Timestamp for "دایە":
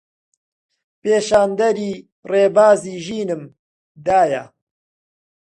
4.05-4.43